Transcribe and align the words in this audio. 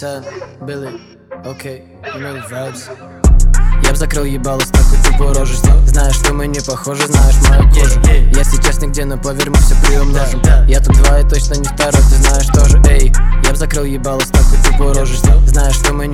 10, 0.00 0.24
Billy, 0.62 0.98
окей, 1.44 1.84
the 2.02 2.42
vibes. 2.48 2.88
Я 3.84 3.90
б 3.90 3.96
закрыл 3.96 4.24
ебало 4.24 4.60
с 4.60 4.68
такой 4.68 4.98
тупой 5.04 5.32
рожей 5.34 5.58
Знаешь, 5.84 6.14
что 6.14 6.32
мы 6.32 6.46
не 6.46 6.60
похожи, 6.60 7.06
знаешь 7.06 7.34
мою 7.48 7.68
кожу 7.70 8.00
Если 8.34 8.62
честно, 8.62 8.86
где, 8.86 9.04
но 9.04 9.18
поверь, 9.18 9.50
мы 9.50 9.56
все 9.56 9.74
приумножим 9.84 10.40
Я 10.66 10.80
тут 10.80 10.96
два 10.96 11.20
и 11.20 11.28
точно 11.28 11.54
не 11.54 11.64
второй, 11.64 12.00
ты 12.02 12.16
знаешь 12.16 12.46
тоже, 12.46 12.80
эй. 12.88 13.12
Я 13.44 13.50
б 13.50 13.56
закрыл 13.56 13.84
ебало 13.84 14.20
с 14.20 14.28
такой 14.28 14.58
тупой 14.64 14.92
рожей 14.94 15.16
что 15.16 15.32
мы 15.32 15.46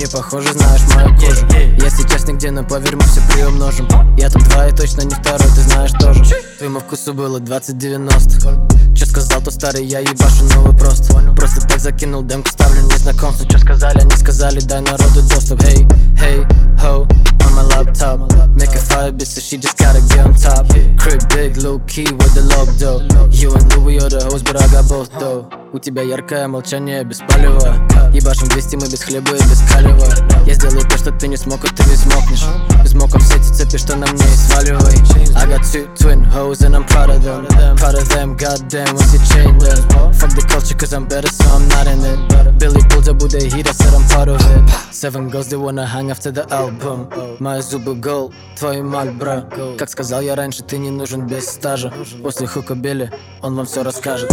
не 0.06 0.12
похожи, 0.12 0.52
знаешь 0.52 0.80
мою 0.94 1.14
кожу. 1.16 1.46
Если 1.82 2.06
честно, 2.08 2.32
где, 2.32 2.50
но 2.50 2.62
поверь, 2.62 2.96
мы 2.96 3.02
все 3.02 3.20
приумножим. 3.32 3.88
Я 4.16 4.30
тут 4.30 4.42
два 4.48 4.68
и 4.68 4.72
точно 4.72 5.02
не 5.02 5.14
второй, 5.14 5.48
ты 5.54 5.62
знаешь 5.62 5.92
тоже. 5.92 6.24
Твоему 6.58 6.80
вкусу 6.80 7.12
было 7.12 7.38
20-90 7.38 8.94
Че 8.96 9.06
сказал, 9.06 9.40
то 9.42 9.50
старый, 9.50 9.84
я 9.84 10.00
ебашу 10.00 10.44
новый 10.54 10.76
просто. 10.76 11.14
Просто 11.36 11.66
так 11.66 11.80
закинул 11.80 12.22
демку, 12.22 12.50
ставлю 12.50 12.82
незнакомство. 12.82 13.46
Че 13.48 13.58
сказали, 13.58 14.00
они 14.00 14.16
сказали, 14.16 14.60
дай 14.60 14.80
народу 14.80 15.22
доступ. 15.22 15.60
Hey, 15.62 15.86
hey, 16.16 16.46
ho, 16.80 17.06
on 17.40 17.54
my 17.54 17.62
laptop. 17.62 18.20
Make 18.54 18.74
a 18.74 18.78
fire, 18.78 19.12
bitch, 19.12 19.26
so 19.26 19.40
she 19.40 19.58
just 19.58 19.76
gotta 19.76 20.00
get 20.08 20.24
on 20.24 20.34
top. 20.34 20.66
Crib 20.98 21.22
big, 21.34 21.56
low 21.58 21.78
key, 21.80 22.06
with 22.12 22.34
the 22.34 22.42
lock 22.42 22.68
though. 22.78 23.00
You 23.30 23.52
and 23.54 23.76
Louis 23.76 23.98
are 23.98 24.08
the 24.08 24.24
hoes, 24.24 24.42
but 24.42 24.56
I 24.56 24.66
got 24.68 24.88
both 24.88 25.10
though 25.18 25.65
У 25.72 25.78
тебя 25.78 26.02
яркое 26.02 26.46
молчание 26.48 27.02
без 27.04 27.18
палева. 27.18 27.74
Ебашим 28.12 28.48
200 28.48 28.76
мы 28.76 28.88
без 28.88 29.02
хлеба 29.02 29.32
и 29.32 29.42
без 29.42 29.60
калева. 29.70 30.06
Я 30.46 30.54
сделаю 30.54 30.82
то, 30.88 30.96
что 30.96 31.10
ты 31.10 31.26
не 31.28 31.36
смог, 31.36 31.64
а 31.64 31.68
ты 31.68 31.84
не 31.90 31.96
смокнешь. 31.96 32.44
Без 32.82 32.94
моков 32.94 33.22
все 33.22 33.36
эти 33.36 33.52
цепи, 33.52 33.76
что 33.76 33.96
на 33.96 34.06
мне 34.06 34.24
и 34.24 34.36
сваливай. 34.36 34.96
I 35.34 35.46
got 35.46 35.62
two 35.64 35.88
twin 35.96 36.24
hoes 36.24 36.62
and 36.62 36.74
I'm 36.74 36.84
proud 36.86 37.10
of 37.10 37.22
them. 37.22 37.46
Proud 37.76 37.94
of 37.96 38.08
them, 38.08 38.36
goddamn, 38.36 38.94
once 38.94 39.12
you 39.12 39.20
chain 39.30 39.58
them 39.58 40.12
Fuck 40.14 40.30
the 40.30 40.46
culture 40.48 40.74
cause 40.74 40.94
I'm 40.94 41.06
better 41.06 41.28
so 41.28 41.44
I'm 41.50 41.68
not 41.68 41.86
in 41.86 42.00
it. 42.04 42.58
Billy 42.58 42.80
pulled 42.88 43.08
up 43.08 43.20
with 43.20 43.34
a 43.34 43.44
heat, 43.44 43.68
I 43.68 43.72
said 43.72 43.92
I'm 43.92 44.06
part 44.08 44.28
of 44.28 44.40
it. 44.40 44.70
Seven 44.92 45.28
girls, 45.28 45.48
they 45.48 45.56
wanna 45.56 45.84
hang 45.84 46.10
after 46.10 46.30
the 46.30 46.46
album. 46.50 47.08
Мои 47.38 47.60
зубы 47.60 47.94
гол, 47.96 48.32
твой 48.58 48.82
маль, 48.82 49.10
бра 49.10 49.44
Как 49.76 49.90
сказал 49.90 50.22
я 50.22 50.36
раньше, 50.36 50.62
ты 50.62 50.78
не 50.78 50.90
нужен 50.90 51.26
без 51.26 51.50
стажа. 51.50 51.92
После 52.22 52.46
хука 52.46 52.74
Билли, 52.74 53.10
он 53.42 53.56
вам 53.56 53.66
все 53.66 53.82
расскажет. 53.82 54.32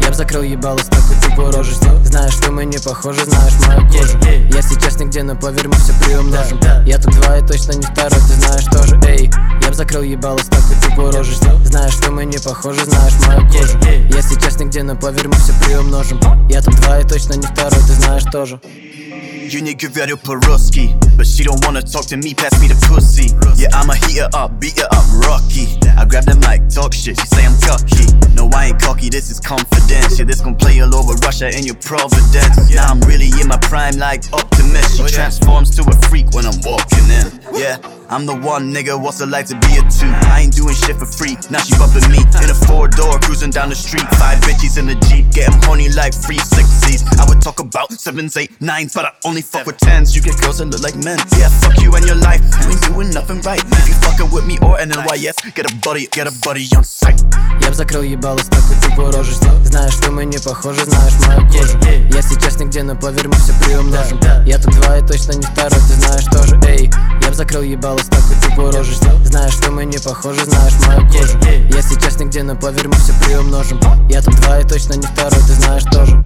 Я 0.00 0.10
б 0.10 0.14
закрыл 0.14 0.42
ебало 0.42 0.67
с 0.76 0.86
такой 0.86 1.16
тупой 1.22 1.50
рожей 1.50 1.76
Знаешь, 2.04 2.34
что 2.34 2.50
мы 2.50 2.64
не 2.64 2.78
похожи, 2.78 3.24
знаешь 3.24 3.54
мою 3.66 3.88
кожу 3.88 4.18
Если 4.52 4.78
честно, 4.78 5.04
где, 5.04 5.22
но 5.22 5.34
поверь, 5.36 5.68
мы 5.68 5.74
все 5.76 5.92
приумножим 6.04 6.60
Я 6.84 6.98
тут 6.98 7.14
два 7.14 7.38
и 7.38 7.46
точно 7.46 7.72
не 7.72 7.86
второй, 7.86 8.20
ты 8.20 8.34
знаешь 8.34 8.64
тоже, 8.64 9.00
эй. 9.06 9.30
Я 9.62 9.68
б 9.68 9.74
закрыл 9.74 10.02
ебало 10.02 10.38
с 10.38 10.46
такой 10.46 10.76
тупой 10.82 11.10
рожей 11.10 11.36
Знаешь, 11.64 11.94
что 11.94 12.10
мы 12.10 12.24
не 12.24 12.38
похожи, 12.38 12.84
знаешь 12.84 13.14
мою 13.26 13.48
кожу 13.48 13.78
Если 14.14 14.38
честно, 14.38 14.64
где, 14.64 14.82
но 14.82 14.96
поверь, 14.96 15.28
мы 15.28 15.36
все 15.36 15.52
приумножим 15.64 16.20
Я 16.50 16.60
тут 16.60 16.74
два 16.76 16.98
и 17.00 17.06
точно 17.06 17.34
не 17.34 17.46
второй, 17.46 17.80
ты 17.80 17.94
знаешь 17.94 18.24
тоже 18.24 18.60
You 19.50 19.74
give 19.74 19.94
her 19.96 20.06
to 20.06 20.16
Peruski. 20.16 20.92
But 21.16 21.26
she 21.26 21.42
don't 21.42 21.64
wanna 21.64 21.80
talk 21.80 22.04
to 22.06 22.18
me, 22.18 22.34
pass 22.34 22.60
me 22.60 22.68
the 22.68 22.76
pussy. 22.86 23.32
Yeah, 23.56 23.68
I'ma 23.72 23.94
heat 23.94 24.18
her 24.18 24.28
up, 24.34 24.60
beat 24.60 24.78
her 24.78 24.86
up, 24.92 25.06
Rocky. 25.24 25.66
I 25.96 26.04
grab 26.04 26.24
the 26.24 26.36
mic, 26.36 26.68
talk 26.68 26.92
shit, 26.92 27.18
she 27.18 27.26
say 27.26 27.46
I'm 27.46 27.56
cocky. 27.64 28.12
No, 28.34 28.50
I 28.52 28.66
ain't 28.66 28.80
cocky, 28.80 29.08
this 29.08 29.30
is 29.30 29.40
confidence. 29.40 30.18
Yeah, 30.18 30.26
this 30.26 30.42
gon' 30.42 30.54
play 30.54 30.78
all 30.80 30.94
over 30.94 31.14
Russia 31.24 31.46
and 31.46 31.64
your 31.64 31.76
Providence. 31.76 32.70
Now 32.74 32.92
I'm 32.92 33.00
really 33.00 33.32
in 33.40 33.48
my 33.48 33.56
prime 33.56 33.96
like 33.96 34.30
Optimus. 34.34 34.96
She 34.96 35.02
oh, 35.02 35.08
transforms 35.08 35.74
to 35.76 35.82
a 35.82 35.96
freak 36.08 36.30
when 36.32 36.44
I'm 36.44 36.60
walking 36.60 37.08
in. 37.08 37.26
Yeah. 37.56 37.97
I'm 38.10 38.24
the 38.24 38.34
one 38.34 38.72
nigga, 38.72 38.96
what's 38.96 39.20
it 39.20 39.28
like 39.28 39.44
to 39.52 39.54
be 39.68 39.76
a 39.76 39.84
two? 39.84 40.08
I 40.32 40.40
ain't 40.48 40.56
doing 40.56 40.74
shit 40.74 40.96
for 40.96 41.04
free, 41.04 41.36
now 41.52 41.60
she 41.60 41.76
bumping 41.76 42.08
me. 42.08 42.24
In 42.40 42.48
a 42.48 42.56
four-door, 42.56 43.20
cruising 43.20 43.50
down 43.50 43.68
the 43.68 43.76
street. 43.76 44.08
Five 44.16 44.40
bitches 44.40 44.78
in 44.80 44.86
the 44.88 44.96
Jeep, 45.12 45.28
getting 45.30 45.60
horny 45.68 45.92
like 45.92 46.16
free 46.16 46.40
sixties 46.40 47.04
I 47.20 47.28
would 47.28 47.42
talk 47.42 47.60
about 47.60 47.92
sevens, 47.92 48.36
eight, 48.38 48.48
nines, 48.60 48.94
but 48.94 49.04
I 49.04 49.12
only 49.28 49.42
fuck 49.42 49.66
with 49.66 49.76
tens. 49.76 50.16
You 50.16 50.22
get 50.22 50.40
girls 50.40 50.56
that 50.58 50.72
look 50.72 50.80
like 50.80 50.96
men, 50.96 51.20
yeah, 51.36 51.52
fuck 51.60 51.76
you 51.84 51.92
and 51.92 52.04
your 52.06 52.16
life. 52.16 52.40
You 52.64 52.72
ain't 52.72 52.82
doing 52.88 53.10
nothing 53.12 53.44
right, 53.44 53.60
if 53.60 53.88
you 53.88 53.94
with 54.38 54.46
me 54.46 54.58
or 54.62 54.78
NYS 54.78 55.54
Get 55.54 55.70
a 55.70 55.74
buddy, 55.76 56.06
get 56.06 56.26
a 56.26 56.32
buddy 56.44 56.66
on 56.76 56.84
sight. 56.84 57.18
Я 57.60 57.70
б 57.70 57.74
закрыл 57.74 58.02
ебало 58.02 58.38
с 58.38 58.46
такой 58.46 58.76
тупой 58.82 59.10
рожей. 59.10 59.34
Знаешь, 59.64 59.94
что 59.94 60.10
мы 60.10 60.24
не 60.24 60.38
похожи, 60.38 60.84
знаешь 60.84 61.12
мою 61.26 61.46
кожу 61.48 61.78
Если 62.14 62.38
честно, 62.40 62.64
где, 62.64 62.82
но 62.82 62.94
поверь, 62.94 63.28
мы 63.28 63.34
все 63.34 63.52
приумножим 63.64 64.20
Я 64.46 64.58
тут 64.58 64.74
два 64.74 64.98
и 64.98 65.06
точно 65.06 65.32
не 65.32 65.42
второй, 65.42 65.80
ты 65.80 65.94
знаешь 65.94 66.24
тоже, 66.26 66.60
эй. 66.66 66.90
Я 67.22 67.28
б 67.30 67.34
закрыл 67.34 67.62
ебало 67.62 67.98
с 67.98 68.06
такой 68.06 68.36
тупой 68.42 68.70
рожей. 68.70 68.96
Знаешь, 69.24 69.54
что 69.54 69.70
мы 69.70 69.84
не 69.84 69.98
похожи, 69.98 70.44
знаешь 70.44 70.74
мою 70.86 71.06
кожу 71.08 71.38
Если 71.74 71.98
честно, 72.00 72.24
где, 72.24 72.42
но 72.42 72.54
поверь, 72.54 72.88
мы 72.88 72.94
все 72.94 73.12
приумножим 73.24 73.80
Я 74.08 74.22
тут 74.22 74.36
два 74.36 74.60
и 74.60 74.64
точно 74.66 74.94
не 74.94 75.06
второй, 75.06 75.40
ты 75.40 75.54
знаешь 75.54 75.84
тоже 75.84 76.24